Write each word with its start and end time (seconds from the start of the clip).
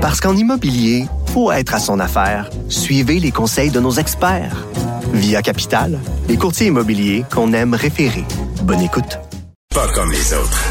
Parce 0.00 0.18
qu'en 0.18 0.34
immobilier, 0.34 1.04
faut 1.26 1.52
être 1.52 1.74
à 1.74 1.78
son 1.78 2.00
affaire. 2.00 2.48
Suivez 2.70 3.20
les 3.20 3.32
conseils 3.32 3.70
de 3.70 3.80
nos 3.80 3.92
experts. 3.92 4.66
Via 5.12 5.42
Capital, 5.42 5.98
les 6.26 6.38
courtiers 6.38 6.68
immobiliers 6.68 7.24
qu'on 7.30 7.52
aime 7.52 7.74
référer. 7.74 8.24
Bonne 8.62 8.80
écoute. 8.80 9.18
Pas 9.74 9.88
comme 9.88 10.10
les 10.10 10.32
autres. 10.32 10.64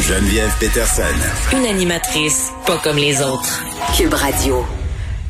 Geneviève 0.00 0.52
Peterson. 0.58 1.56
Une 1.56 1.66
animatrice 1.66 2.50
pas 2.66 2.78
comme 2.78 2.96
les 2.96 3.22
autres. 3.22 3.62
Cube 3.96 4.14
Radio. 4.14 4.64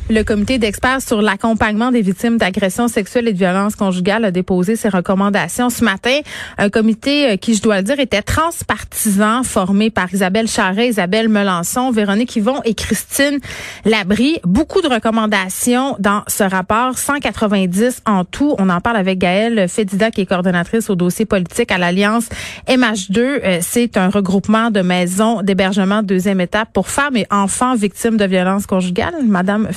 Le 0.09 0.21
comité 0.23 0.57
d'experts 0.57 1.01
sur 1.01 1.21
l'accompagnement 1.21 1.89
des 1.89 2.01
victimes 2.01 2.37
d'agressions 2.37 2.89
sexuelles 2.89 3.29
et 3.29 3.31
de 3.33 3.37
violences 3.37 3.77
conjugales 3.77 4.25
a 4.25 4.31
déposé 4.31 4.75
ses 4.75 4.89
recommandations 4.89 5.69
ce 5.69 5.81
matin. 5.81 6.19
Un 6.57 6.69
comité 6.69 7.31
euh, 7.31 7.37
qui, 7.37 7.55
je 7.55 7.61
dois 7.61 7.77
le 7.77 7.83
dire, 7.83 8.01
était 8.01 8.21
transpartisan, 8.21 9.43
formé 9.43 9.89
par 9.91 10.13
Isabelle 10.13 10.49
Charret, 10.49 10.89
Isabelle 10.89 11.29
Melançon, 11.29 11.89
Véronique 11.91 12.35
Yvon 12.35 12.59
et 12.65 12.73
Christine 12.73 13.39
Labrie. 13.85 14.39
Beaucoup 14.43 14.81
de 14.81 14.89
recommandations 14.89 15.95
dans 15.99 16.23
ce 16.27 16.43
rapport, 16.43 16.97
190 16.97 18.01
en 18.05 18.25
tout. 18.25 18.55
On 18.59 18.69
en 18.69 18.81
parle 18.81 18.97
avec 18.97 19.19
Gaëlle 19.19 19.69
Fédida, 19.69 20.11
qui 20.11 20.21
est 20.21 20.25
coordonnatrice 20.25 20.89
au 20.89 20.95
dossier 20.95 21.25
politique 21.25 21.71
à 21.71 21.77
l'Alliance 21.77 22.27
MH2. 22.67 23.19
Euh, 23.19 23.59
c'est 23.61 23.95
un 23.95 24.09
regroupement 24.09 24.69
de 24.69 24.81
maisons 24.81 25.41
d'hébergement 25.43 26.01
de 26.01 26.07
deuxième 26.07 26.41
étape 26.41 26.73
pour 26.73 26.89
femmes 26.89 27.15
et 27.15 27.25
enfants 27.31 27.75
victimes 27.75 28.17
de 28.17 28.25
violences 28.25 28.65
conjugales. 28.65 29.23
Madame 29.25 29.69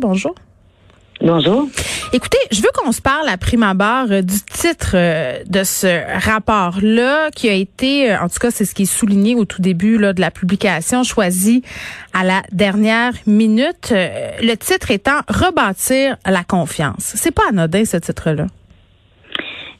bonjour. 0.00 0.34
Bonjour. 1.22 1.66
Écoutez, 2.14 2.38
je 2.50 2.62
veux 2.62 2.70
qu'on 2.74 2.92
se 2.92 3.02
parle 3.02 3.28
à 3.28 3.36
prime 3.36 3.62
abord 3.62 4.06
euh, 4.10 4.22
du 4.22 4.38
titre 4.50 4.92
euh, 4.94 5.44
de 5.46 5.64
ce 5.64 6.26
rapport-là, 6.26 7.30
qui 7.36 7.50
a 7.50 7.52
été, 7.52 8.10
euh, 8.10 8.20
en 8.20 8.28
tout 8.28 8.38
cas, 8.40 8.50
c'est 8.50 8.64
ce 8.64 8.74
qui 8.74 8.82
est 8.82 8.92
souligné 8.92 9.34
au 9.34 9.44
tout 9.44 9.60
début 9.60 9.98
là, 9.98 10.14
de 10.14 10.20
la 10.22 10.30
publication, 10.30 11.02
choisi 11.02 11.62
à 12.18 12.24
la 12.24 12.40
dernière 12.52 13.12
minute. 13.26 13.92
Le 13.92 14.54
titre 14.54 14.90
étant 14.90 15.20
Rebâtir 15.28 16.16
la 16.24 16.42
confiance. 16.42 17.12
C'est 17.16 17.34
pas 17.34 17.42
anodin 17.50 17.84
ce 17.84 17.98
titre-là? 17.98 18.46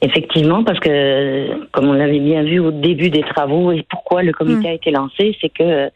Effectivement, 0.03 0.63
parce 0.63 0.79
que 0.79 1.67
comme 1.73 1.89
on 1.89 1.95
l'avait 1.95 2.21
bien 2.21 2.43
vu 2.43 2.59
au 2.59 2.71
début 2.71 3.09
des 3.09 3.23
travaux 3.23 3.73
et 3.73 3.85
pourquoi 3.89 4.23
le 4.23 4.33
comité 4.33 4.69
hmm. 4.69 4.71
a 4.71 4.75
été 4.75 4.91
lancé, 4.91 5.37
c'est 5.41 5.51
que 5.51 5.91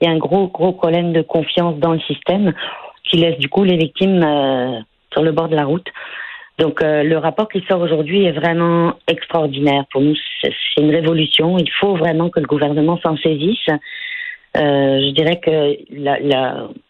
il 0.00 0.06
y 0.06 0.10
a 0.10 0.12
un 0.12 0.18
gros 0.18 0.48
gros 0.48 0.72
problème 0.72 1.12
de 1.12 1.20
confiance 1.20 1.78
dans 1.78 1.92
le 1.92 2.00
système 2.00 2.54
qui 3.04 3.18
laisse 3.18 3.38
du 3.38 3.48
coup 3.48 3.64
les 3.64 3.76
victimes 3.76 4.22
euh, 4.22 4.80
sur 5.12 5.22
le 5.22 5.32
bord 5.32 5.48
de 5.48 5.56
la 5.56 5.64
route. 5.64 5.86
Donc 6.58 6.82
euh, 6.82 7.02
le 7.02 7.16
rapport 7.16 7.48
qui 7.48 7.64
sort 7.68 7.80
aujourd'hui 7.80 8.24
est 8.24 8.32
vraiment 8.32 8.94
extraordinaire. 9.08 9.84
Pour 9.90 10.02
nous, 10.02 10.14
c'est 10.42 10.52
une 10.76 10.90
révolution. 10.90 11.56
Il 11.58 11.70
faut 11.80 11.96
vraiment 11.96 12.28
que 12.28 12.38
le 12.38 12.46
gouvernement 12.46 13.00
s'en 13.02 13.16
saisisse. 13.16 13.68
Euh, 14.56 15.00
je 15.00 15.10
dirais 15.12 15.40
que 15.40 15.76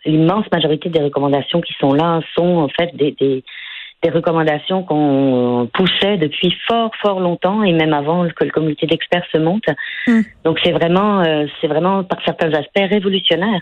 l'immense 0.05 0.45
la, 0.51 0.59
majorité 0.59 0.89
des 0.89 1.01
recommandations 1.01 1.61
qui 1.61 1.75
sont 1.75 1.93
là 1.93 2.21
sont 2.35 2.57
en 2.57 2.69
fait 2.69 2.97
des, 2.97 3.13
des, 3.13 3.45
des 4.03 4.11
recommandations 4.11 4.83
qu'on 4.83 5.69
poussait 5.73 6.17
depuis 6.17 6.57
fort 6.67 6.91
fort 7.03 7.21
longtemps 7.21 7.63
et 7.63 7.73
même 7.73 7.93
avant 7.93 8.27
que 8.29 8.45
le 8.45 8.51
comité 8.51 8.87
d'experts 8.87 9.27
se 9.31 9.39
monte. 9.39 9.69
Hum. 10.09 10.25
Donc 10.45 10.59
c'est 10.65 10.73
vraiment 10.73 11.21
euh, 11.21 11.47
c'est 11.61 11.69
vraiment 11.69 12.03
par 12.03 12.19
certains 12.25 12.53
aspects 12.55 12.91
révolutionnaire. 12.91 13.61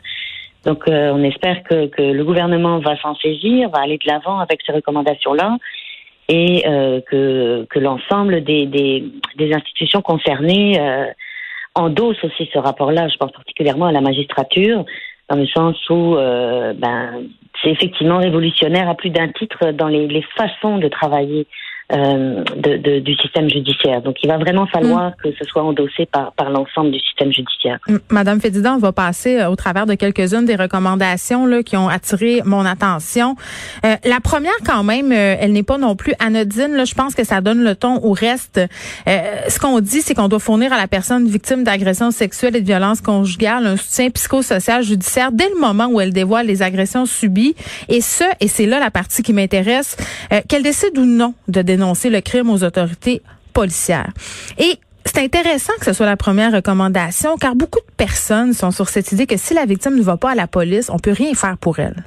Donc, 0.64 0.88
euh, 0.88 1.12
on 1.14 1.22
espère 1.22 1.62
que, 1.62 1.90
le 1.98 2.24
gouvernement 2.24 2.78
va 2.78 2.96
s'en 3.00 3.14
saisir, 3.16 3.70
va 3.70 3.80
aller 3.80 3.98
de 3.98 4.06
l'avant 4.06 4.38
avec 4.38 4.60
ces 4.66 4.72
recommandations-là, 4.72 5.56
et 6.28 6.66
euh, 6.66 7.00
que, 7.00 7.78
l'ensemble 7.78 8.42
des, 8.44 9.02
institutions 9.54 10.02
concernées 10.02 10.78
euh, 10.78 11.06
endossent 11.74 12.22
aussi 12.22 12.48
ce 12.52 12.58
rapport-là. 12.58 13.08
Je 13.08 13.16
pense 13.16 13.32
particulièrement 13.32 13.86
à 13.86 13.92
la 13.92 14.00
magistrature, 14.00 14.84
dans 15.30 15.36
le 15.36 15.46
sens 15.46 15.76
où 15.88 16.16
euh, 16.16 16.74
ben, 16.74 17.22
c'est 17.62 17.70
effectivement 17.70 18.18
révolutionnaire 18.18 18.88
à 18.88 18.94
plus 18.94 19.10
d'un 19.10 19.28
titre 19.28 19.70
dans 19.72 19.88
les 19.88 20.24
façons 20.36 20.78
de 20.78 20.88
travailler 20.88 21.46
euh, 21.90 22.44
de, 22.54 22.76
de, 22.76 22.98
du 22.98 23.14
système 23.14 23.48
judiciaire. 23.48 24.02
Donc, 24.02 24.16
il 24.22 24.28
va 24.28 24.36
vraiment 24.36 24.66
falloir 24.66 25.10
mm. 25.10 25.14
que 25.22 25.28
ce 25.38 25.44
soit 25.46 25.62
endossé 25.62 26.04
par, 26.04 26.32
par 26.32 26.50
l'ensemble 26.50 26.90
du 26.90 26.98
système 26.98 27.32
judiciaire. 27.32 27.78
Madame 28.10 28.42
Fédidan, 28.42 28.74
on 28.74 28.78
va 28.78 28.92
passer 28.92 29.40
euh, 29.40 29.48
au 29.48 29.56
travers 29.56 29.86
de 29.86 29.94
quelques-unes 29.94 30.44
des 30.44 30.54
recommandations 30.54 31.46
là, 31.46 31.62
qui 31.62 31.78
ont 31.78 31.88
attiré 31.88 32.42
mon 32.44 32.66
attention. 32.66 33.36
Euh, 33.86 33.96
la 34.04 34.20
première, 34.20 34.52
quand 34.66 34.84
même, 34.84 35.12
euh, 35.12 35.36
elle 35.40 35.52
n'est 35.52 35.62
pas 35.62 35.78
non 35.78 35.96
plus 35.96 36.12
anodine. 36.18 36.74
Là. 36.74 36.84
Je 36.84 36.94
pense 36.94 37.14
que 37.14 37.24
ça 37.24 37.40
donne 37.40 37.64
le 37.64 37.74
ton 37.74 38.04
au 38.04 38.12
reste. 38.12 38.60
ce 39.06 39.58
qu'on 39.58 39.80
dit, 39.80 40.02
c'est 40.02 40.12
qu'on 40.12 40.28
doit 40.28 40.40
fournir 40.40 40.74
à 40.74 40.76
la 40.76 40.88
personne 40.88 41.26
victime 41.26 41.64
d'agressions 41.64 42.10
sexuelles 42.10 42.56
et 42.56 42.60
de 42.60 42.66
violences 42.66 43.00
conjugales 43.00 43.66
un 43.66 43.76
soutien 43.78 44.10
psychosocial 44.10 44.82
judiciaire 44.82 45.32
dès 45.32 45.48
le 45.48 45.58
moment 45.58 45.86
où 45.86 46.02
elle 46.02 46.12
dévoile 46.12 46.46
les 46.46 46.60
agressions 46.60 47.06
subies. 47.06 47.54
Et 47.88 48.02
ce, 48.02 48.24
et 48.40 48.48
c'est 48.48 48.66
là 48.66 48.78
la 48.78 48.90
partie 48.90 49.22
qui 49.22 49.32
m'intéresse, 49.32 49.96
qu'elle 50.48 50.62
décide 50.62 50.98
ou 50.98 51.06
non 51.06 51.32
de 51.48 51.62
dénoncer 51.62 51.77
dénoncer 51.78 52.10
le 52.10 52.20
crime 52.20 52.50
aux 52.50 52.64
autorités 52.64 53.22
policières. 53.54 54.10
Et 54.58 54.74
c'est 55.04 55.24
intéressant 55.24 55.72
que 55.78 55.86
ce 55.86 55.92
soit 55.92 56.06
la 56.06 56.16
première 56.16 56.52
recommandation, 56.52 57.36
car 57.36 57.54
beaucoup 57.54 57.80
de 57.80 57.94
personnes 57.96 58.52
sont 58.52 58.70
sur 58.70 58.88
cette 58.88 59.10
idée 59.12 59.26
que 59.26 59.36
si 59.36 59.54
la 59.54 59.64
victime 59.64 59.96
ne 59.96 60.02
va 60.02 60.16
pas 60.16 60.32
à 60.32 60.34
la 60.34 60.46
police, 60.46 60.90
on 60.90 60.98
peut 60.98 61.12
rien 61.12 61.34
faire 61.34 61.56
pour 61.58 61.78
elle. 61.78 62.04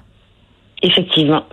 Effectivement. 0.84 1.44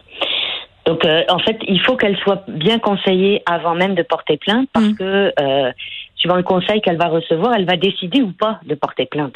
Donc, 0.86 1.04
euh, 1.04 1.22
en 1.28 1.38
fait, 1.38 1.58
il 1.66 1.80
faut 1.80 1.96
qu'elle 1.96 2.16
soit 2.18 2.44
bien 2.48 2.78
conseillée 2.78 3.42
avant 3.46 3.74
même 3.74 3.94
de 3.94 4.02
porter 4.02 4.36
plainte, 4.36 4.68
parce 4.72 4.86
mm. 4.86 4.96
que 4.96 5.32
euh, 5.40 5.72
suivant 6.16 6.36
le 6.36 6.42
conseil 6.42 6.80
qu'elle 6.80 6.96
va 6.96 7.08
recevoir, 7.08 7.54
elle 7.54 7.66
va 7.66 7.76
décider 7.76 8.22
ou 8.22 8.32
pas 8.32 8.60
de 8.64 8.74
porter 8.74 9.06
plainte. 9.06 9.34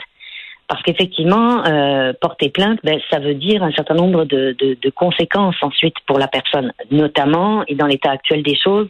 Parce 0.73 0.85
qu'effectivement, 0.85 1.67
euh, 1.67 2.15
porter 2.19 2.49
plainte, 2.49 2.79
ben, 2.83 2.99
ça 3.11 3.19
veut 3.19 3.35
dire 3.35 3.63
un 3.63 3.73
certain 3.73 3.93
nombre 3.93 4.25
de, 4.25 4.57
de, 4.59 4.75
de, 4.81 4.89
conséquences 4.89 5.57
ensuite 5.61 5.97
pour 6.07 6.19
la 6.19 6.29
personne, 6.29 6.73
notamment, 6.91 7.63
et 7.69 7.75
dans 7.75 7.87
l'état 7.87 8.11
actuel 8.11 8.43
des 8.43 8.57
choses, 8.57 8.89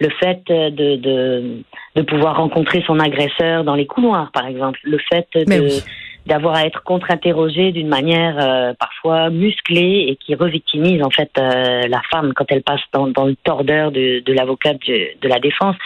le 0.00 0.08
fait 0.08 0.40
de, 0.46 0.96
de, 0.96 1.62
de 1.96 2.02
pouvoir 2.02 2.38
rencontrer 2.38 2.82
son 2.86 2.98
agresseur 2.98 3.62
dans 3.62 3.74
les 3.74 3.84
couloirs, 3.84 4.30
par 4.32 4.46
exemple, 4.46 4.80
le 4.84 4.96
fait 4.96 5.28
de, 5.34 5.68
d'avoir 6.24 6.54
à 6.54 6.64
être 6.64 6.82
contre-interrogé 6.82 7.72
d'une 7.72 7.88
manière 7.88 8.36
euh, 8.40 8.72
parfois 8.80 9.28
musclée 9.28 10.06
et 10.08 10.16
qui 10.16 10.34
revictimise 10.34 11.02
en 11.02 11.10
fait 11.10 11.30
euh, 11.36 11.88
la 11.88 12.00
femme 12.10 12.32
quand 12.32 12.46
elle 12.48 12.62
passe 12.62 12.80
dans, 12.94 13.08
dans 13.08 13.26
le 13.26 13.36
tordeur 13.36 13.92
de, 13.92 14.20
de 14.20 14.32
l'avocat 14.32 14.72
de, 14.72 15.20
de, 15.20 15.28
la 15.28 15.40
défense. 15.40 15.76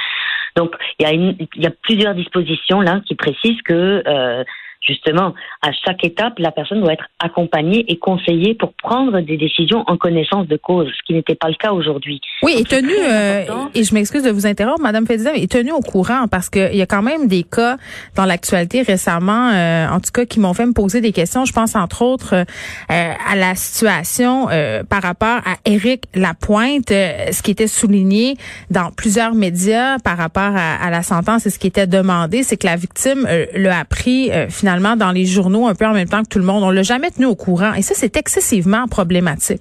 Donc 0.55 0.77
il 1.01 1.03
y 1.03 1.07
a 1.07 1.13
il 1.13 1.49
y 1.57 1.67
a 1.67 1.73
plusieurs 1.83 2.15
dispositions 2.15 2.81
là 2.81 3.01
qui 3.09 3.17
précisent 3.17 3.63
que 3.63 4.05
euh, 4.07 4.45
justement, 4.83 5.35
à 5.63 5.71
chaque 5.73 6.05
étape, 6.05 6.39
la 6.39 6.51
personne 6.51 6.81
doit 6.81 6.93
être 6.93 7.07
accompagnée 7.21 7.85
et 7.89 7.99
conseillée 7.99 8.55
pour 8.55 8.73
prendre 8.75 9.21
des 9.21 9.37
décisions 9.37 9.85
en 9.87 9.97
connaissance 9.97 10.49
de 10.49 10.57
cause, 10.57 10.89
ce 10.89 11.07
qui 11.07 11.15
n'était 11.15 11.37
pas 11.37 11.49
le 11.49 11.55
cas 11.55 11.73
aujourd'hui. 11.73 12.21
Oui, 12.43 12.55
et 12.59 12.65
tenu, 12.65 12.93
euh, 12.93 13.45
et 13.75 13.85
je 13.85 13.95
m'excuse 13.95 14.25
de 14.25 14.31
vous 14.31 14.47
interrompre, 14.47 14.81
Madame 14.81 15.07
Fédizem, 15.07 15.37
est 15.37 15.51
tenu 15.51 15.71
au 15.71 15.81
courant 15.81 16.27
parce 16.29 16.51
qu'il 16.51 16.75
y 16.75 16.83
a 16.83 16.87
quand 16.87 17.03
même 17.03 17.29
des 17.29 17.45
cas 17.45 17.77
dans 18.17 18.25
l'actualité 18.25 18.83
récemment, 18.83 19.51
euh, 19.53 19.89
en 19.89 20.01
tout 20.01 20.11
cas, 20.13 20.25
qui 20.25 20.41
m'ont 20.41 20.55
fait 20.55 20.67
me 20.67 20.73
poser 20.73 21.01
des 21.01 21.13
questions. 21.13 21.45
Je 21.45 21.53
pense 21.53 21.77
entre 21.77 22.03
autres 22.03 22.35
euh, 22.35 22.45
à 22.89 23.37
la 23.37 23.55
situation 23.55 24.49
par 24.89 25.03
rapport 25.03 25.39
à 25.45 25.57
Éric 25.65 26.05
Lapointe, 26.15 26.89
ce 26.89 27.43
qui 27.43 27.53
était 27.53 27.67
souligné 27.67 28.37
dans 28.71 28.91
plusieurs 28.91 29.35
médias 29.35 29.99
par 29.99 30.17
rapport 30.17 30.43
à, 30.43 30.75
à 30.75 30.91
la 30.91 31.03
sentence 31.03 31.47
et 31.47 31.51
ce 31.51 31.59
qui 31.59 31.69
était 31.69 31.87
demandé, 31.87 32.43
c'est 32.43 32.57
que 32.57 32.67
la 32.67 32.77
victime 32.77 33.27
l'a 33.55 33.79
appris 33.79 34.31
finalement 34.49 34.72
dans 34.81 35.13
les 35.13 35.27
journaux 35.27 35.67
un 35.67 35.75
peu 35.75 35.87
en 35.87 35.93
même 35.93 36.09
temps 36.09 36.23
que 36.23 36.29
tout 36.29 36.39
le 36.39 36.45
monde. 36.45 36.63
On 36.63 36.71
l'a 36.71 36.83
jamais 36.83 37.11
tenu 37.11 37.27
au 37.27 37.37
courant. 37.37 37.75
Et 37.75 37.83
ça, 37.83 37.95
c'est 37.95 38.17
excessivement 38.17 38.87
problématique. 38.87 39.61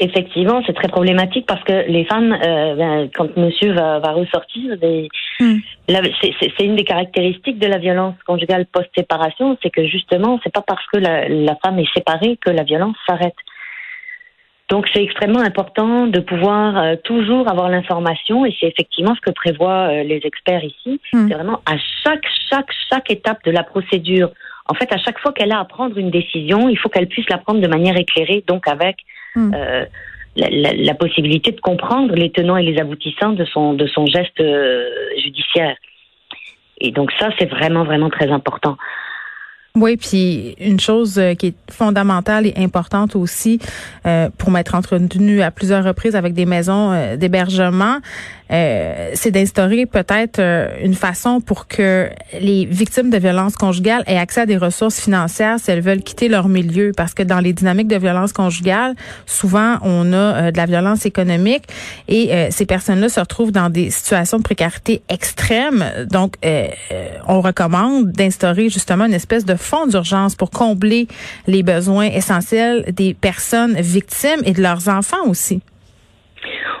Effectivement, 0.00 0.62
c'est 0.66 0.72
très 0.72 0.88
problématique 0.88 1.46
parce 1.46 1.62
que 1.62 1.88
les 1.88 2.04
femmes, 2.06 2.32
euh, 2.32 2.74
ben, 2.74 3.08
quand 3.14 3.36
monsieur 3.36 3.72
va, 3.72 4.00
ressortir, 4.12 4.76
hmm. 5.38 5.58
c'est 5.88 6.64
une 6.64 6.74
des 6.74 6.82
caractéristiques 6.82 7.60
de 7.60 7.68
la 7.68 7.78
violence 7.78 8.16
conjugale 8.26 8.66
post-séparation, 8.66 9.56
c'est 9.62 9.70
que 9.70 9.86
justement, 9.86 10.40
c'est 10.42 10.52
pas 10.52 10.64
parce 10.66 10.84
que 10.92 10.98
la, 10.98 11.56
femme 11.64 11.78
est 11.78 11.92
séparée 11.94 12.36
que 12.44 12.50
la 12.50 12.64
violence 12.64 12.96
s'arrête. 13.06 13.36
Donc 14.72 14.88
c'est 14.90 15.02
extrêmement 15.02 15.40
important 15.40 16.06
de 16.06 16.18
pouvoir 16.18 16.78
euh, 16.78 16.96
toujours 17.04 17.46
avoir 17.46 17.68
l'information 17.68 18.46
et 18.46 18.56
c'est 18.58 18.68
effectivement 18.68 19.14
ce 19.14 19.20
que 19.20 19.30
prévoient 19.30 19.90
euh, 19.90 20.02
les 20.02 20.22
experts 20.24 20.64
ici. 20.64 20.98
Hmm. 21.12 21.28
C'est 21.28 21.34
vraiment 21.34 21.60
à 21.66 21.76
chaque 22.02 22.24
chaque 22.48 22.72
chaque 22.90 23.10
étape 23.10 23.44
de 23.44 23.50
la 23.50 23.64
procédure. 23.64 24.30
En 24.70 24.72
fait, 24.72 24.90
à 24.90 24.96
chaque 24.96 25.18
fois 25.18 25.34
qu'elle 25.34 25.52
a 25.52 25.58
à 25.58 25.66
prendre 25.66 25.98
une 25.98 26.10
décision, 26.10 26.70
il 26.70 26.78
faut 26.78 26.88
qu'elle 26.88 27.06
puisse 27.06 27.28
la 27.28 27.36
prendre 27.36 27.60
de 27.60 27.68
manière 27.68 27.98
éclairée, 27.98 28.44
donc 28.46 28.66
avec 28.66 28.96
hmm. 29.36 29.52
euh, 29.54 29.84
la, 30.36 30.72
la, 30.72 30.94
possibilité 30.94 31.52
de 31.52 31.60
comprendre 31.60 32.14
les 32.14 32.30
tenants 32.32 32.56
et 32.56 32.62
les 32.62 32.80
aboutissants 32.80 33.32
de 33.32 33.44
son 33.44 33.74
de 33.74 33.86
son 33.88 34.06
geste 34.06 34.42
judiciaire. 35.22 35.76
Et 36.78 36.92
donc 36.92 37.12
ça, 37.18 37.28
c'est 37.38 37.50
vraiment 37.50 37.84
vraiment 37.84 38.08
très 38.08 38.30
important. 38.30 38.78
Oui, 39.74 39.96
puis 39.96 40.54
une 40.60 40.78
chose 40.78 41.18
euh, 41.18 41.34
qui 41.34 41.46
est 41.46 41.54
fondamentale 41.70 42.46
et 42.46 42.52
importante 42.58 43.16
aussi 43.16 43.58
euh, 44.04 44.28
pour 44.36 44.50
m'être 44.50 44.74
entretenu 44.74 45.40
à 45.40 45.50
plusieurs 45.50 45.82
reprises 45.82 46.14
avec 46.14 46.34
des 46.34 46.44
maisons 46.44 46.92
euh, 46.92 47.16
d'hébergement, 47.16 47.98
c'est 48.50 49.30
d'instaurer 49.30 49.86
peut-être 49.86 50.38
une 50.84 50.92
façon 50.92 51.40
pour 51.40 51.68
que 51.68 52.10
les 52.38 52.66
victimes 52.66 53.08
de 53.08 53.16
violences 53.16 53.56
conjugales 53.56 54.04
aient 54.06 54.18
accès 54.18 54.42
à 54.42 54.46
des 54.46 54.58
ressources 54.58 55.00
financières 55.00 55.58
si 55.58 55.70
elles 55.70 55.80
veulent 55.80 56.02
quitter 56.02 56.28
leur 56.28 56.48
milieu. 56.48 56.92
Parce 56.94 57.14
que 57.14 57.22
dans 57.22 57.40
les 57.40 57.54
dynamiques 57.54 57.88
de 57.88 57.96
violence 57.96 58.34
conjugale, 58.34 58.94
souvent 59.24 59.78
on 59.80 60.12
a 60.12 60.52
de 60.52 60.56
la 60.58 60.66
violence 60.66 61.06
économique 61.06 61.62
et 62.08 62.48
ces 62.50 62.66
personnes-là 62.66 63.08
se 63.08 63.20
retrouvent 63.20 63.52
dans 63.52 63.70
des 63.70 63.88
situations 63.88 64.36
de 64.36 64.42
précarité 64.42 65.00
extrême. 65.08 65.86
Donc, 66.10 66.34
on 67.26 67.40
recommande 67.40 68.12
d'instaurer 68.12 68.68
justement 68.68 69.06
une 69.06 69.14
espèce 69.14 69.46
de 69.46 69.56
fonds 69.62 69.86
d'urgence 69.86 70.34
pour 70.34 70.50
combler 70.50 71.06
les 71.46 71.62
besoins 71.62 72.06
essentiels 72.06 72.84
des 72.92 73.14
personnes 73.14 73.74
victimes 73.80 74.42
et 74.44 74.52
de 74.52 74.62
leurs 74.62 74.88
enfants 74.88 75.26
aussi. 75.28 75.62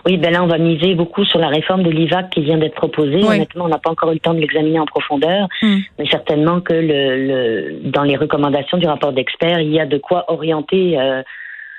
Oui, 0.04 0.16
ben 0.16 0.32
là, 0.32 0.42
on 0.42 0.48
va 0.48 0.58
miser 0.58 0.94
beaucoup 0.94 1.24
sur 1.24 1.38
la 1.38 1.48
réforme 1.48 1.84
de 1.84 1.90
l'IVAC 1.90 2.30
qui 2.30 2.42
vient 2.42 2.58
d'être 2.58 2.74
proposée. 2.74 3.22
Honnêtement, 3.22 3.66
on 3.66 3.68
n'a 3.68 3.78
pas 3.78 3.90
encore 3.90 4.10
eu 4.10 4.14
le 4.14 4.20
temps 4.20 4.34
de 4.34 4.40
l'examiner 4.40 4.80
en 4.80 4.86
profondeur, 4.86 5.48
hmm. 5.62 5.78
mais 5.98 6.06
certainement 6.06 6.60
que 6.60 6.74
le, 6.74 7.78
dans 7.84 8.02
les 8.02 8.16
recommandations 8.16 8.78
du 8.78 8.86
rapport 8.86 9.12
d'experts, 9.12 9.60
il 9.60 9.72
y 9.72 9.78
a 9.78 9.86
de 9.86 9.98
quoi 9.98 10.24
orienter 10.32 10.98
euh, 10.98 11.22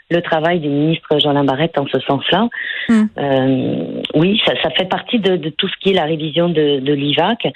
le 0.09 0.21
travail 0.21 0.59
du 0.59 0.69
ministre 0.69 1.19
Jean 1.19 1.43
Barrette 1.43 1.77
en 1.77 1.85
ce 1.87 1.99
sens-là. 1.99 2.47
Hmm. 2.87 3.03
Euh, 3.17 4.01
oui, 4.15 4.41
ça, 4.45 4.69
fait 4.71 4.87
partie 4.87 5.19
de, 5.19 5.49
tout 5.49 5.67
ce 5.67 5.75
qui 5.81 5.89
est 5.89 5.93
la 5.93 6.05
révision 6.05 6.47
de, 6.47 6.79
de 6.79 6.93
l'IVAC. 6.93 7.47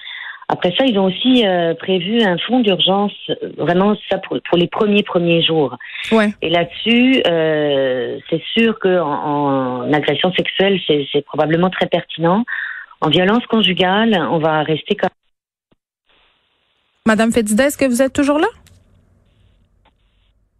Après 0.49 0.73
ça, 0.77 0.85
ils 0.85 0.97
ont 0.97 1.05
aussi 1.05 1.45
euh, 1.45 1.73
prévu 1.73 2.21
un 2.21 2.37
fonds 2.37 2.61
d'urgence, 2.61 3.11
euh, 3.29 3.51
vraiment 3.57 3.95
ça 4.09 4.17
pour, 4.17 4.37
les 4.57 4.67
premiers 4.67 5.03
premiers 5.03 5.43
jours. 5.43 5.77
Ouais. 6.11 6.33
Et 6.41 6.49
là-dessus, 6.49 7.21
euh, 7.27 8.17
c'est 8.29 8.41
sûr 8.57 8.79
que 8.79 8.97
en, 8.99 9.91
agression 9.91 10.31
sexuelle, 10.33 10.79
c'est 10.87 11.25
probablement 11.25 11.69
très 11.69 11.87
pertinent. 11.87 12.45
En 13.01 13.09
violence 13.09 13.45
conjugale, 13.47 14.17
on 14.31 14.39
va 14.39 14.63
rester 14.63 14.95
comme. 14.95 15.09
Madame 17.05 17.31
Fedida, 17.31 17.65
est-ce 17.65 17.77
que 17.77 17.85
vous 17.85 18.01
êtes 18.01 18.13
toujours 18.13 18.39
là? 18.39 18.47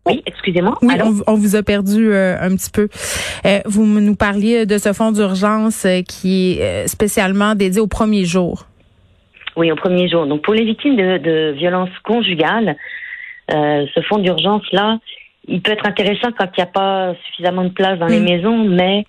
Oui, 0.05 0.21
excusez-moi. 0.25 0.77
Oui, 0.81 0.95
on, 1.27 1.35
vous 1.35 1.55
a 1.55 1.63
perdu 1.63 2.13
un 2.13 2.55
petit 2.55 2.71
peu. 2.71 2.87
vous 3.65 3.85
nous 3.85 4.15
parliez 4.15 4.65
de 4.65 4.77
ce 4.77 4.93
fonds 4.93 5.11
d'urgence 5.11 5.85
qui 6.07 6.59
est 6.59 6.87
spécialement 6.87 7.55
dédié 7.55 7.81
aux 7.81 7.87
premiers 7.87 8.23
jours. 8.23 8.65
Oui, 9.57 9.71
au 9.71 9.75
premier 9.75 10.07
jour. 10.07 10.27
Donc 10.27 10.44
pour 10.44 10.54
les 10.54 10.63
victimes 10.63 10.95
de, 10.95 11.18
de 11.18 11.54
violences 11.57 11.89
conjugales, 12.04 12.77
euh, 13.51 13.86
ce 13.94 14.01
fonds 14.01 14.19
d'urgence-là, 14.19 15.00
il 15.48 15.62
peut 15.62 15.71
être 15.71 15.88
intéressant 15.88 16.30
quand 16.38 16.45
il 16.45 16.59
n'y 16.59 16.63
a 16.63 16.71
pas 16.71 17.15
suffisamment 17.25 17.63
de 17.63 17.69
place 17.69 17.98
dans 17.98 18.07
les 18.07 18.19
mm. 18.19 18.24
maisons, 18.24 18.57
mais 18.65 19.06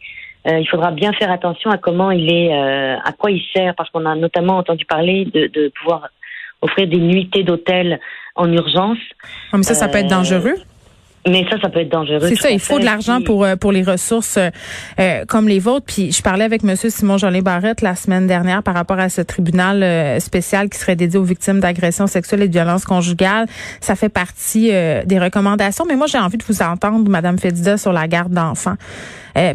euh, 0.47 0.59
il 0.59 0.69
faudra 0.69 0.91
bien 0.91 1.13
faire 1.13 1.31
attention 1.31 1.71
à 1.71 1.77
comment 1.77 2.11
il 2.11 2.33
est, 2.33 2.53
euh, 2.55 2.97
à 3.05 3.13
quoi 3.13 3.31
il 3.31 3.43
sert, 3.55 3.75
parce 3.75 3.91
qu'on 3.91 4.07
a 4.07 4.15
notamment 4.15 4.57
entendu 4.57 4.87
parler 4.87 5.27
de, 5.27 5.49
de 5.49 5.71
pouvoir 5.79 6.09
offrir 6.63 6.89
des 6.89 6.97
nuitées 6.97 7.43
d'hôtel 7.43 8.01
en 8.35 8.51
urgence. 8.51 8.99
Ah, 9.53 9.59
mais 9.59 9.65
ça, 9.65 9.75
ça 9.75 9.89
peut 9.89 9.99
être 9.99 10.09
dangereux. 10.09 10.55
Mais 11.27 11.45
ça, 11.51 11.61
ça 11.61 11.69
peut 11.69 11.81
être 11.81 11.91
dangereux. 11.91 12.29
C'est 12.29 12.37
ça, 12.37 12.51
il 12.51 12.61
faut 12.61 12.79
de 12.79 12.85
l'argent 12.85 13.21
pour 13.21 13.45
euh, 13.45 13.57
pour 13.57 13.73
les 13.73 13.83
ressources 13.83 14.37
euh, 14.37 14.51
euh, 15.01 15.25
comme 15.27 15.49
les 15.49 15.59
vôtres. 15.59 15.87
Puis 15.87 16.13
je 16.13 16.23
parlais 16.23 16.45
avec 16.45 16.63
Monsieur 16.63 16.91
Simon 16.91 17.19
Jolin 17.19 17.43
Barrette 17.43 17.83
la 17.83 17.95
semaine 17.97 18.27
dernière 18.27 18.63
par 18.63 18.75
rapport 18.75 18.99
à 18.99 19.09
ce 19.09 19.21
tribunal 19.21 20.21
spécial 20.21 20.69
qui 20.69 20.79
serait 20.79 20.97
dédié 20.97 21.19
aux 21.19 21.25
victimes 21.25 21.61
d'agressions 21.61 22.07
sexuelles 22.07 22.43
et 22.43 22.49
de 22.49 22.53
violences 22.53 22.85
conjugales. 22.85 23.47
Ça 23.81 23.97
fait 23.97 24.09
partie 24.09 24.71
des 24.71 25.19
recommandations. 25.19 25.85
Mais 25.87 25.97
moi, 25.97 26.07
j'ai 26.07 26.19
envie 26.19 26.39
de 26.39 26.45
vous 26.45 26.63
entendre, 26.63 27.09
Madame 27.09 27.39
Fedida, 27.39 27.77
sur 27.77 27.93
la 27.93 28.07
garde 28.09 28.33
d'enfants. 28.33 28.77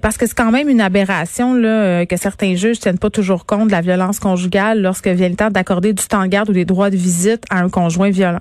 parce 0.01 0.17
que 0.17 0.27
c'est 0.27 0.35
quand 0.35 0.51
même 0.51 0.69
une 0.69 0.81
aberration 0.81 1.53
là, 1.53 2.05
que 2.05 2.17
certains 2.17 2.55
juges 2.55 2.79
tiennent 2.79 2.99
pas 2.99 3.09
toujours 3.09 3.45
compte 3.45 3.67
de 3.67 3.71
la 3.71 3.81
violence 3.81 4.19
conjugale 4.19 4.81
lorsque 4.81 5.07
vient 5.07 5.29
le 5.29 5.35
temps 5.35 5.49
d'accorder 5.49 5.93
du 5.93 6.03
temps 6.05 6.23
de 6.23 6.27
garde 6.27 6.49
ou 6.49 6.53
des 6.53 6.65
droits 6.65 6.89
de 6.89 6.97
visite 6.97 7.43
à 7.49 7.59
un 7.59 7.69
conjoint 7.69 8.09
violent. 8.09 8.39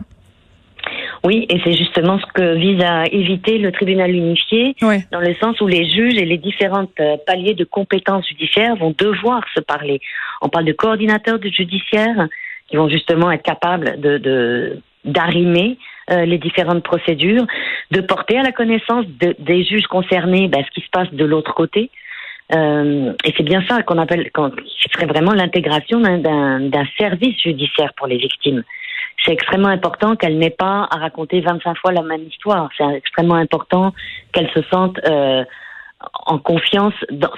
Oui, 1.24 1.46
et 1.48 1.60
c'est 1.62 1.74
justement 1.74 2.18
ce 2.18 2.26
que 2.34 2.54
vise 2.54 2.82
à 2.82 3.04
éviter 3.06 3.58
le 3.58 3.70
tribunal 3.70 4.10
unifié, 4.10 4.74
dans 4.80 5.20
le 5.20 5.34
sens 5.34 5.60
où 5.60 5.68
les 5.68 5.88
juges 5.88 6.16
et 6.16 6.24
les 6.24 6.38
différents 6.38 6.88
euh, 6.98 7.16
paliers 7.26 7.54
de 7.54 7.64
compétences 7.64 8.26
judiciaires 8.26 8.74
vont 8.74 8.92
devoir 8.98 9.42
se 9.54 9.60
parler. 9.60 10.00
On 10.40 10.48
parle 10.48 10.64
de 10.64 10.72
coordinateurs 10.72 11.38
de 11.38 11.48
judiciaire 11.48 12.28
qui 12.68 12.76
vont 12.76 12.88
justement 12.88 13.30
être 13.30 13.42
capables 13.42 14.00
de 14.00 14.80
d'arrimer 15.04 15.78
euh, 16.10 16.24
les 16.24 16.38
différentes 16.38 16.84
procédures, 16.84 17.46
de 17.90 18.00
porter 18.00 18.38
à 18.38 18.42
la 18.42 18.52
connaissance 18.52 19.04
des 19.06 19.64
juges 19.64 19.86
concernés 19.86 20.48
ben, 20.48 20.64
ce 20.64 20.70
qui 20.70 20.84
se 20.84 20.90
passe 20.90 21.12
de 21.12 21.24
l'autre 21.24 21.54
côté. 21.54 21.90
Euh, 22.54 23.12
et 23.24 23.32
c'est 23.36 23.42
bien 23.42 23.64
ça 23.68 23.82
qu'on 23.82 23.98
appelle, 23.98 24.30
ce 24.34 24.88
serait 24.92 25.06
vraiment 25.06 25.32
l'intégration 25.32 26.00
d'un 26.00 26.84
service 26.98 27.40
judiciaire 27.40 27.92
pour 27.96 28.06
les 28.06 28.18
victimes 28.18 28.62
c'est 29.24 29.32
extrêmement 29.32 29.68
important 29.68 30.16
qu'elle 30.16 30.38
n'ait 30.38 30.50
pas 30.50 30.88
à 30.90 30.98
raconter 30.98 31.40
25 31.40 31.76
fois 31.78 31.92
la 31.92 32.02
même 32.02 32.24
histoire. 32.24 32.68
C'est 32.76 32.84
extrêmement 32.94 33.36
important 33.36 33.92
qu'elle 34.32 34.50
se 34.50 34.62
sente 34.72 34.98
euh, 35.08 35.44
en 36.26 36.38
confiance 36.38 36.94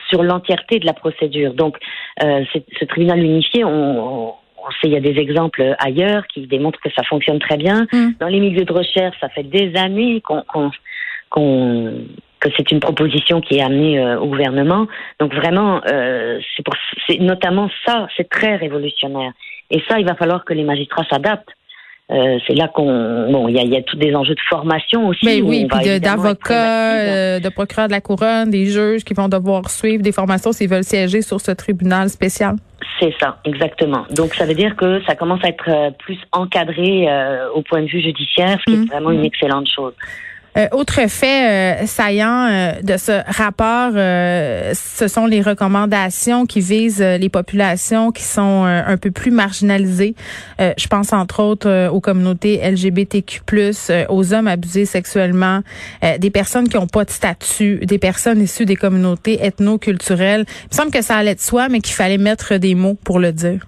sur 0.09 0.23
l'entièreté 0.23 0.79
de 0.79 0.87
la 0.87 0.95
procédure. 0.95 1.55
Donc, 1.55 1.77
euh, 2.23 2.45
ce 2.79 2.85
tribunal 2.87 3.23
unifié, 3.23 3.65
on, 3.65 4.35
on 4.65 4.71
sait, 4.81 4.89
il 4.89 4.93
y 4.93 4.97
a 4.97 5.01
des 5.01 5.19
exemples 5.21 5.75
ailleurs 5.79 6.27
qui 6.29 6.47
démontrent 6.47 6.81
que 6.81 6.91
ça 6.97 7.03
fonctionne 7.05 7.39
très 7.39 7.57
bien. 7.57 7.87
Mm. 7.93 8.13
Dans 8.19 8.29
les 8.29 8.41
milieux 8.41 8.65
de 8.65 8.73
recherche, 8.73 9.17
ça 9.21 9.29
fait 9.29 9.43
des 9.43 9.77
années 9.77 10.23
qu'on 10.23 10.71
que 12.45 12.51
c'est 12.57 12.71
une 12.71 12.81
proposition 12.81 13.41
qui 13.41 13.57
est 13.57 13.63
amenée 13.63 13.99
euh, 13.99 14.21
au 14.21 14.27
gouvernement. 14.27 14.87
Donc 15.19 15.35
vraiment, 15.35 15.81
euh, 15.91 16.41
c'est 17.09 17.19
notamment 17.19 17.71
ça, 17.87 18.07
c'est 18.17 18.29
très 18.29 18.57
révolutionnaire. 18.57 19.33
Et 19.71 19.83
ça, 19.89 19.99
il 19.99 20.07
va 20.07 20.15
falloir 20.15 20.45
que 20.45 20.53
les 20.53 20.63
magistrats 20.63 21.07
s'adaptent. 21.11 21.51
Euh, 22.15 22.39
c'est 22.47 22.55
là 22.55 22.69
qu'on 22.69 23.31
bon 23.31 23.49
il 23.49 23.57
y 23.57 23.59
a, 23.59 23.65
y 23.65 23.77
a 23.77 23.83
tous 23.83 23.97
des 23.97 24.15
enjeux 24.15 24.35
de 24.35 24.41
formation 24.49 25.09
aussi. 25.09 25.25
Mais 25.25 25.43
oui, 25.43 25.67
puis 25.67 25.99
d'avocats, 25.99 26.97
euh, 26.97 27.41
de 27.41 27.49
procureurs 27.49 27.89
de 27.89 27.93
la 27.93 28.01
couronne, 28.01 28.51
des 28.51 28.67
juges 28.67 29.05
qui 29.05 29.15
vont 29.15 29.29
devoir 29.29 29.69
suivre 29.69 30.03
des 30.03 30.13
formations 30.13 30.53
s'ils 30.53 30.69
veulent 30.69 30.85
siéger 30.85 31.23
sur 31.23 31.41
ce 31.41 31.51
tribunal 31.51 32.09
spécial. 32.09 32.57
C'est 33.01 33.13
ça, 33.21 33.39
exactement. 33.45 34.05
Donc 34.15 34.35
ça 34.35 34.45
veut 34.45 34.55
dire 34.55 34.77
que 34.77 35.03
ça 35.07 35.17
commence 35.17 35.45
à 35.45 35.49
être 35.49 35.69
euh, 35.69 35.91
plus 35.99 36.19
encadré 36.31 37.09
au 37.55 37.63
point 37.63 37.83
de 37.83 37.87
vue 37.87 38.01
judiciaire, 38.01 38.59
ce 38.61 38.73
qui 38.73 38.79
est 38.79 38.85
mmh. 38.85 38.87
vraiment 38.87 39.11
une 39.11 39.25
excellente 39.25 39.67
chose. 39.75 39.95
Euh, 40.57 40.69
autre 40.73 41.01
fait 41.09 41.83
euh, 41.83 41.87
saillant 41.87 42.47
euh, 42.49 42.73
de 42.83 42.97
ce 42.97 43.13
rapport, 43.27 43.93
ce 43.95 45.09
sont 45.09 45.27
les 45.27 45.43
recommandations 45.43 46.47
qui 46.47 46.61
visent 46.61 47.01
les 47.01 47.29
populations 47.29 48.13
qui 48.13 48.23
sont 48.23 48.65
un 48.65 48.97
peu 48.97 49.11
plus 49.11 49.31
marginalisées. 49.31 50.15
je 50.59 50.87
pense 50.87 51.13
entre 51.13 51.43
autres 51.43 51.89
aux 51.89 52.01
communautés 52.01 52.61
LGBTQ+, 52.63 53.41
aux 54.09 54.35
hommes 54.35 54.49
abusés 54.49 54.87
sexuellement, 54.87 55.61
des 56.19 56.31
personnes 56.31 56.69
qui 56.69 56.77
n'ont 56.77 56.87
pas 56.87 57.05
de 57.05 57.11
statut, 57.11 57.81
des 57.85 57.99
personnes 57.99 58.41
issues 58.41 58.67
des 58.67 58.77
communautés 58.77 59.45
ethno-culturelles. 59.45 60.45
Il 60.49 60.69
me 60.71 60.77
semble 60.77 60.91
que 60.91 61.03
ça 61.03 61.17
allait 61.17 61.35
de 61.35 61.41
soi, 61.41 61.69
mais 61.69 61.81
qu'il 61.81 61.95
fallait 61.95 62.19
mettre 62.19 62.57
des 62.57 62.75
mots 62.75 62.97
pour 63.05 63.19
le 63.19 63.33
dire. 63.33 63.67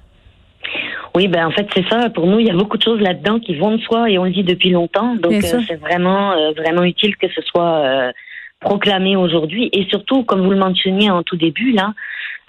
Oui, 1.16 1.28
ben 1.28 1.46
en 1.46 1.50
fait 1.50 1.66
c'est 1.74 1.88
ça. 1.88 2.10
Pour 2.10 2.26
nous, 2.26 2.40
il 2.40 2.46
y 2.46 2.50
a 2.50 2.54
beaucoup 2.54 2.76
de 2.76 2.82
choses 2.82 3.00
là-dedans 3.00 3.38
qui 3.40 3.54
vont 3.54 3.74
de 3.74 3.80
soi 3.80 4.10
et 4.10 4.18
on 4.18 4.24
le 4.24 4.32
dit 4.32 4.42
depuis 4.42 4.68
longtemps. 4.68 5.14
Donc 5.14 5.32
euh, 5.32 5.60
c'est 5.66 5.80
vraiment 5.80 6.32
euh, 6.32 6.52
vraiment 6.52 6.82
utile 6.82 7.16
que 7.16 7.26
ce 7.34 7.40
soit 7.40 7.78
euh, 7.86 8.12
proclamé 8.60 9.16
aujourd'hui 9.16 9.70
et 9.72 9.86
surtout, 9.88 10.24
comme 10.24 10.42
vous 10.42 10.50
le 10.50 10.58
mentionniez 10.58 11.10
en 11.10 11.22
tout 11.22 11.36
début 11.36 11.72
là, 11.72 11.94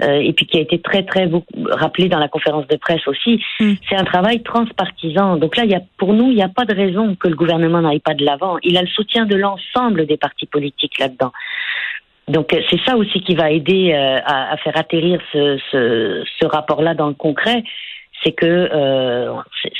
et 0.01 0.33
puis 0.33 0.45
qui 0.45 0.57
a 0.57 0.61
été 0.61 0.79
très 0.79 1.03
très 1.03 1.29
rappelé 1.71 2.09
dans 2.09 2.19
la 2.19 2.27
conférence 2.27 2.67
de 2.67 2.75
presse 2.75 3.07
aussi, 3.07 3.41
mm. 3.61 3.75
c'est 3.87 3.95
un 3.95 4.03
travail 4.03 4.43
transpartisan. 4.43 5.37
Donc 5.37 5.55
là, 5.55 5.63
il 5.63 5.71
y 5.71 5.75
a 5.75 5.81
pour 5.97 6.13
nous, 6.13 6.29
il 6.29 6.35
n'y 6.35 6.43
a 6.43 6.49
pas 6.49 6.65
de 6.65 6.75
raison 6.75 7.15
que 7.15 7.29
le 7.29 7.35
gouvernement 7.35 7.81
n'aille 7.81 8.01
pas 8.01 8.15
de 8.15 8.25
l'avant. 8.25 8.57
Il 8.63 8.77
a 8.77 8.81
le 8.81 8.89
soutien 8.89 9.25
de 9.25 9.35
l'ensemble 9.37 10.05
des 10.07 10.17
partis 10.17 10.45
politiques 10.45 10.99
là-dedans. 10.99 11.31
Donc 12.27 12.53
c'est 12.69 12.81
ça 12.85 12.97
aussi 12.97 13.21
qui 13.21 13.33
va 13.33 13.49
aider 13.49 13.93
à, 13.93 14.51
à, 14.51 14.57
faire 14.57 14.75
atterrir 14.75 15.21
ce, 15.31 15.57
ce, 15.71 16.25
ce 16.41 16.45
rapport-là 16.45 16.95
dans 16.95 17.07
le 17.07 17.13
concret 17.13 17.63
c'est 18.27 18.33
que 18.33 18.45
euh, 18.45 19.33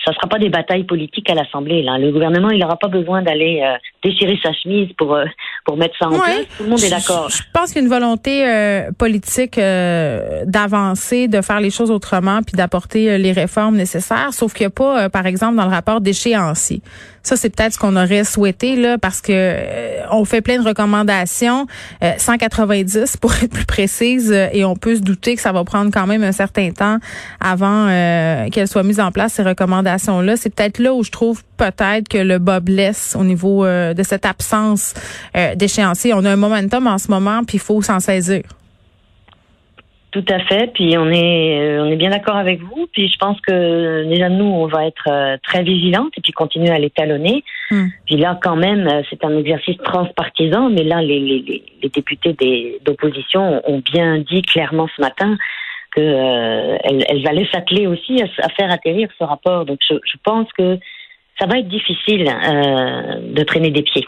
ça 0.06 0.12
ne 0.12 0.16
sera 0.16 0.28
pas 0.30 0.40
des 0.40 0.50
batailles 0.50 0.86
politiques 0.86 1.30
à 1.30 1.34
l'Assemblée. 1.34 1.84
Là. 1.84 1.98
Le 1.98 2.12
gouvernement, 2.12 2.50
il 2.50 2.60
n'aura 2.60 2.78
pas 2.78 2.88
besoin 2.88 3.22
d'aller 3.22 3.62
euh, 3.62 3.78
déchirer 4.04 4.40
sa 4.42 4.54
chemise 4.54 4.90
pour 4.98 5.16
euh, 5.16 5.26
pour 5.66 5.76
mettre 5.76 5.96
ça 6.00 6.08
en 6.08 6.12
place. 6.12 6.46
Tout 6.58 6.64
le 6.64 6.70
monde 6.70 6.80
est 6.80 6.90
d'accord. 6.90 7.30
Je, 7.30 7.42
pense 7.54 7.74
qu'il 7.74 7.78
y 7.78 7.80
a 7.80 7.88
une 7.88 7.94
volonté 7.94 8.48
euh, 8.48 8.92
politique 8.98 9.58
euh, 9.58 10.44
d'avancer, 10.46 11.28
de 11.28 11.42
faire 11.42 11.60
les 11.60 11.72
choses 11.72 11.92
autrement, 11.92 12.42
puis 12.42 12.56
d'apporter 12.56 13.18
les 13.18 13.32
réformes 13.34 13.76
nécessaires. 13.76 14.32
Sauf 14.32 14.54
qu'il 14.54 14.66
n'y 14.66 14.68
a 14.68 14.76
pas, 14.76 15.10
par 15.10 15.26
exemple, 15.26 15.58
dans 15.58 15.66
le 15.66 15.72
rapport 15.72 16.00
d'échéancier. 16.00 16.82
Ça, 17.28 17.36
c'est 17.36 17.50
peut-être 17.50 17.74
ce 17.74 17.78
qu'on 17.78 17.98
aurait 17.98 18.24
souhaité 18.24 18.78
là, 18.78 18.98
parce 18.98 19.20
que 19.20 19.58
on 20.12 20.24
fait 20.24 20.40
plein 20.40 20.62
de 20.62 20.66
recommandations, 20.66 21.68
190 22.18 23.18
pour 23.18 23.34
être 23.36 23.50
plus 23.50 23.66
précise, 23.66 24.32
et 24.32 24.64
on 24.64 24.78
peut 24.78 24.96
se 24.96 25.02
douter 25.02 25.36
que 25.36 25.42
ça 25.42 25.52
va 25.52 25.66
prendre 25.66 25.92
quand 25.92 26.08
même 26.08 26.24
un 26.24 26.32
certain 26.32 26.72
temps 26.72 27.00
avant 27.42 27.88
qu'elles 28.50 28.70
soient 28.70 28.84
mises 28.84 29.02
en 29.02 29.12
place 29.12 29.34
ces 29.34 29.44
recommandations-là. 29.44 30.38
C'est 30.38 30.56
peut-être 30.56 30.80
là 30.80 30.94
où 30.94 31.04
je 31.04 31.12
trouve 31.12 31.44
peut-être 31.58 32.08
que 32.08 32.18
le 32.18 32.40
bas 32.40 32.62
blesse 32.62 33.16
au 33.20 33.26
niveau 33.26 33.66
de 33.66 34.04
cette 34.04 34.26
absence 34.26 34.94
euh, 35.36 35.56
d'échéancier. 35.56 36.14
On 36.14 36.24
a 36.24 36.32
un 36.32 36.38
momentum 36.38 36.88
en 36.88 36.98
ce 36.98 37.10
moment, 37.10 37.44
puis 37.44 37.58
il 37.58 37.62
faut 37.62 37.82
s'en 37.82 38.00
saisir. 38.00 38.44
Tout 40.12 40.26
à 40.30 40.40
fait. 40.40 40.72
Puis 40.74 40.98
on 40.98 41.10
est 41.12 41.60
euh, 41.60 41.84
on 41.84 41.92
est 41.92 41.98
bien 41.98 42.10
d'accord 42.10 42.38
avec 42.38 42.62
vous. 42.62 42.88
Puis 42.94 43.10
je 43.10 43.18
pense 43.18 43.40
que 43.42 44.08
déjà 44.10 44.30
nous 44.30 44.46
on 44.46 44.66
va 44.68 44.86
être 44.86 45.08
euh, 45.08 45.38
très 45.44 45.64
vigilantes 45.64 46.14
et 46.18 46.22
puis 46.22 46.32
continuer 46.32 46.70
à 46.70 46.80
l'étalonner. 46.80 47.44
Hmm. 47.72 47.88
Puis 48.06 48.16
là 48.16 48.40
quand 48.42 48.56
même 48.56 49.04
c'est 49.10 49.24
un 49.26 49.38
exercice 49.38 49.78
transpartisan, 49.78 50.70
mais 50.70 50.84
là 50.84 51.02
les, 51.02 51.20
les, 51.20 51.64
les 51.84 51.90
députés 51.90 52.36
d'opposition 52.86 53.62
ont 53.70 53.82
bien 53.94 54.20
dit 54.20 54.42
clairement 54.44 54.88
ce 54.96 55.02
matin 55.02 55.38
qu'elles 55.94 57.06
elles 57.10 57.28
allaient 57.28 57.50
s'atteler 57.52 57.88
aussi 57.88 58.22
à, 58.22 58.50
faire 58.50 58.72
atterrir 58.72 59.10
ce 59.20 59.24
rapport. 59.24 59.66
Donc 59.66 59.80
je, 59.90 59.96
je 59.96 60.18
pense 60.24 60.48
que 60.54 60.80
ça 61.40 61.46
va 61.48 61.60
être 61.60 61.68
difficile 61.68 62.28
euh, 62.28 63.34
de 63.34 63.44
traîner 63.44 63.72
des 63.72 63.84
pieds. 63.84 64.06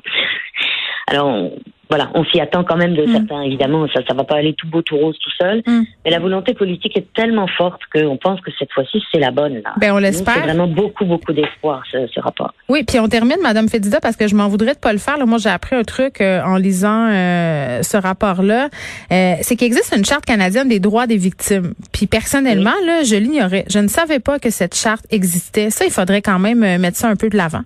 Alors, 1.08 1.50
voilà, 1.90 2.12
on 2.14 2.24
s'y 2.26 2.40
attend 2.40 2.64
quand 2.64 2.78
même 2.78 2.94
de 2.94 3.04
mm. 3.04 3.12
certains, 3.12 3.42
évidemment, 3.42 3.88
ça 3.92 4.02
ça 4.08 4.14
va 4.14 4.24
pas 4.24 4.36
aller 4.36 4.54
tout 4.54 4.68
beau, 4.68 4.84
tout 4.84 4.96
rose, 4.96 5.18
tout 5.20 5.32
seul. 5.40 5.64
Mm. 5.66 5.82
Mais 6.06 6.12
la 6.12 6.20
volonté 6.20 6.54
politique 6.54 6.96
est 6.96 7.12
tellement 7.14 7.48
forte 7.48 7.82
qu'on 7.92 8.18
pense 8.18 8.40
que 8.42 8.52
cette 8.60 8.72
fois-ci, 8.72 9.02
c'est 9.12 9.20
la 9.20 9.32
bonne. 9.32 9.56
Là. 9.56 9.74
Ben, 9.78 9.94
on 9.94 9.98
l'espère. 9.98 10.36
C'est 10.36 10.42
vraiment 10.42 10.68
beaucoup, 10.68 11.06
beaucoup 11.06 11.34
d'espoir, 11.34 11.82
ce, 11.92 12.06
ce, 12.08 12.20
rapport. 12.20 12.54
Oui, 12.70 12.84
puis 12.84 13.00
on 13.00 13.08
termine, 13.08 13.38
Madame 13.42 13.68
Fédida, 13.70 14.00
parce 14.00 14.16
que 14.16 14.28
je 14.28 14.36
m'en 14.36 14.48
voudrais 14.48 14.76
de 14.76 14.80
pas 14.80 14.94
le 14.94 15.00
faire. 15.00 15.18
Là. 15.18 15.26
Moi, 15.26 15.40
j'ai 15.40 15.50
appris 15.50 15.76
un 15.76 15.84
truc 15.84 16.22
euh, 16.22 16.44
en 16.44 16.58
lisant 16.58 17.10
euh, 17.10 17.82
ce 17.82 17.98
rapport-là. 17.98 18.70
Euh, 19.12 19.34
c'est 19.42 19.56
qu'il 19.56 19.66
existe 19.66 19.94
une 19.98 20.06
charte 20.06 20.26
canadienne 20.26 20.70
des 20.70 20.80
droits 20.80 21.08
des 21.08 21.18
victimes. 21.18 21.74
Puis 21.92 22.06
personnellement, 22.06 22.76
là, 22.86 23.04
je 23.04 23.16
l'ignorais. 23.16 23.66
Je 23.68 23.80
ne 23.80 23.88
savais 23.88 24.20
pas 24.20 24.38
que 24.38 24.52
cette 24.52 24.76
charte 24.76 25.06
existait. 25.10 25.72
Ça, 25.72 25.86
il 25.86 25.92
faudrait 25.92 26.22
quand 26.22 26.40
même 26.40 26.60
mettre 26.60 26.98
ça 26.98 27.08
un 27.08 27.16
peu 27.16 27.30
de 27.30 27.38
l'avant. 27.38 27.64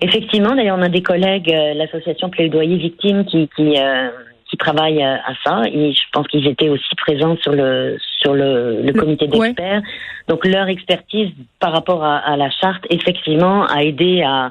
Effectivement, 0.00 0.54
d'ailleurs, 0.54 0.78
on 0.78 0.82
a 0.82 0.88
des 0.88 1.02
collègues, 1.02 1.52
euh, 1.52 1.74
l'association 1.74 2.28
Plaidoyer 2.28 2.76
Victimes, 2.76 3.24
qui 3.24 3.48
qui, 3.56 3.76
euh, 3.78 4.10
qui 4.50 4.56
travaillent 4.56 5.02
euh, 5.02 5.16
à 5.16 5.32
ça. 5.44 5.62
Et 5.72 5.92
je 5.92 6.02
pense 6.12 6.26
qu'ils 6.28 6.46
étaient 6.46 6.68
aussi 6.68 6.94
présents 6.96 7.36
sur 7.38 7.52
le 7.52 7.96
sur 8.20 8.34
le, 8.34 8.82
le 8.82 8.92
comité 8.92 9.26
d'experts. 9.26 9.82
Donc 10.28 10.44
leur 10.46 10.68
expertise 10.68 11.30
par 11.60 11.72
rapport 11.72 12.04
à, 12.04 12.18
à, 12.18 12.36
la 12.36 12.50
charte, 12.50 12.84
effectivement, 12.90 13.64
a 13.66 13.82
aidé 13.82 14.22
à 14.22 14.50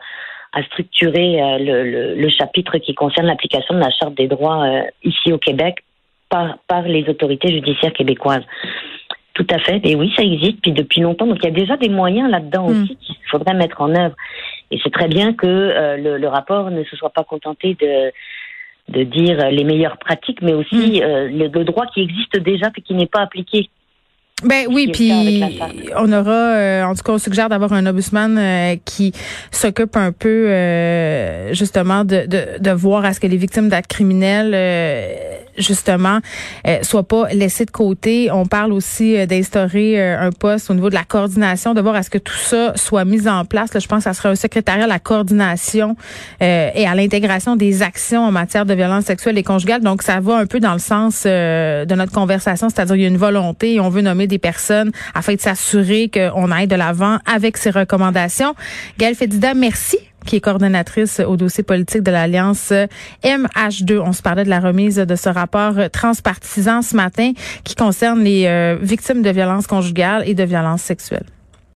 à 0.53 0.63
structurer 0.63 1.35
le, 1.59 1.83
le, 1.83 2.15
le, 2.15 2.29
chapitre 2.29 2.77
qui 2.77 2.95
concerne 2.95 3.27
l'application 3.27 3.75
de 3.75 3.81
la 3.81 3.89
charte 3.89 4.15
des 4.15 4.29
droits 4.29 4.65
ici 5.03 5.33
au 5.33 5.37
Québec 5.37 5.83
par 6.29 6.57
par 6.69 6.83
les 6.83 7.09
autorités 7.09 7.51
judiciaires 7.51 7.91
québécoises. 7.91 8.45
Tout 9.35 9.45
à 9.49 9.59
fait. 9.59 9.81
Et 9.83 9.95
oui, 9.95 10.13
ça 10.15 10.23
existe, 10.23 10.61
puis 10.61 10.71
depuis 10.71 11.01
longtemps. 11.01 11.27
Donc 11.27 11.39
il 11.41 11.43
y 11.43 11.49
a 11.49 11.51
déjà 11.51 11.75
des 11.75 11.89
moyens 11.89 12.31
là-dedans 12.31 12.69
hmm. 12.69 12.83
aussi 12.83 12.95
qu'il 12.95 13.15
faudrait 13.29 13.53
mettre 13.53 13.81
en 13.81 13.93
œuvre. 13.93 14.15
Et 14.71 14.79
c'est 14.83 14.91
très 14.91 15.07
bien 15.07 15.33
que 15.33 15.45
euh, 15.45 15.97
le, 15.97 16.17
le, 16.17 16.27
rapport 16.27 16.71
ne 16.71 16.83
se 16.83 16.95
soit 16.95 17.11
pas 17.11 17.23
contenté 17.23 17.75
de 17.79 18.11
de 18.87 19.03
dire 19.03 19.49
les 19.49 19.63
meilleures 19.63 19.97
pratiques, 19.97 20.43
mais 20.43 20.53
aussi 20.53 20.99
hmm. 20.99 21.03
euh, 21.03 21.27
le, 21.27 21.47
le, 21.47 21.63
droit 21.63 21.87
qui 21.87 22.01
existe 22.01 22.37
déjà 22.37 22.67
et 22.75 22.81
qui 22.81 22.93
n'est 22.93 23.07
pas 23.07 23.21
appliqué. 23.21 23.69
Ben 24.43 24.67
oui, 24.69 24.89
puis 24.91 25.11
on 25.95 26.11
aura, 26.11 26.31
euh, 26.31 26.83
en 26.83 26.93
tout 26.93 27.03
cas, 27.03 27.13
on 27.13 27.17
suggère 27.17 27.47
d'avoir 27.47 27.71
un 27.71 27.85
ombudsman 27.85 28.37
euh, 28.37 28.75
qui 28.83 29.13
s'occupe 29.49 29.95
un 29.95 30.11
peu 30.11 30.49
euh, 30.49 31.53
justement 31.53 32.03
de, 32.03 32.25
de, 32.25 32.59
de, 32.59 32.71
voir 32.71 33.05
à 33.05 33.13
ce 33.13 33.21
que 33.21 33.27
les 33.27 33.37
victimes 33.37 33.69
d'actes 33.69 33.89
criminels 33.89 34.51
justement 35.57 36.19
soient 36.81 37.07
pas 37.07 37.27
laissées 37.33 37.65
de 37.65 37.71
côté. 37.71 38.29
On 38.31 38.45
parle 38.45 38.73
aussi 38.73 39.25
d'instaurer 39.27 40.01
un 40.01 40.31
poste 40.31 40.69
au 40.69 40.73
niveau 40.73 40.89
de 40.89 40.95
la 40.95 41.03
coordination, 41.03 41.73
de 41.73 41.81
voir 41.81 41.95
à 41.95 42.03
ce 42.03 42.09
que 42.09 42.17
tout 42.17 42.33
ça 42.33 42.73
soit 42.75 43.05
mis 43.05 43.27
en 43.27 43.45
place. 43.45 43.69
Je 43.73 43.87
pense 43.87 43.99
que 43.99 44.03
ça 44.03 44.13
sera 44.13 44.29
un 44.29 44.35
secrétariat 44.35 44.85
à 44.85 44.87
la 44.87 44.99
coordination 44.99 45.95
et 46.39 46.87
à 46.87 46.95
l'intégration 46.95 47.55
des 47.55 47.81
actions 47.81 48.23
en 48.23 48.31
matière 48.31 48.65
de 48.65 48.73
violence 48.73 49.05
sexuelle 49.05 49.37
et 49.37 49.43
conjugale. 49.43 49.81
Donc 49.81 50.01
ça 50.01 50.19
va 50.19 50.37
un 50.37 50.45
peu 50.45 50.59
dans 50.59 50.73
le 50.73 50.79
sens 50.79 51.23
de 51.23 51.95
notre 51.95 52.11
conversation, 52.11 52.69
c'est-à-dire 52.69 52.95
il 52.95 53.01
y 53.01 53.05
a 53.05 53.09
une 53.09 53.17
volonté 53.17 53.75
et 53.75 53.79
on 53.79 53.89
veut 53.89 54.01
nommer 54.01 54.27
des 54.27 54.39
personnes 54.39 54.91
afin 55.13 55.35
de 55.35 55.41
s'assurer 55.41 56.09
qu'on 56.13 56.51
aille 56.51 56.67
de 56.67 56.75
l'avant 56.75 57.17
avec 57.25 57.57
ces 57.57 57.69
recommandations. 57.69 58.55
Gaëlle 58.97 59.15
Fédida, 59.15 59.53
merci 59.53 59.97
qui 60.25 60.35
est 60.35 60.41
coordonnatrice 60.41 61.19
au 61.19 61.37
dossier 61.37 61.63
politique 61.63 62.03
de 62.03 62.11
l'Alliance 62.11 62.73
MH2. 63.23 63.99
On 63.99 64.13
se 64.13 64.21
parlait 64.21 64.43
de 64.43 64.49
la 64.49 64.59
remise 64.59 64.97
de 64.97 65.15
ce 65.15 65.29
rapport 65.29 65.73
transpartisan 65.91 66.81
ce 66.81 66.95
matin 66.95 67.31
qui 67.63 67.75
concerne 67.75 68.21
les 68.23 68.45
euh, 68.47 68.77
victimes 68.81 69.21
de 69.21 69.29
violences 69.29 69.67
conjugales 69.67 70.23
et 70.27 70.33
de 70.33 70.43
violences 70.43 70.81
sexuelles. 70.81 71.25